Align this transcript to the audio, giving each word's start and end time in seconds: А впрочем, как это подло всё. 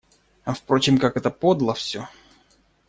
А 0.45 0.53
впрочем, 0.55 0.97
как 0.97 1.15
это 1.15 1.29
подло 1.29 1.75
всё. 1.75 2.07